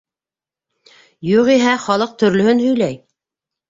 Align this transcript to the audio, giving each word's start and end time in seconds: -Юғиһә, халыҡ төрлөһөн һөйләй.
-Юғиһә, 1.33 1.77
халыҡ 1.87 2.19
төрлөһөн 2.25 2.67
һөйләй. 2.69 3.03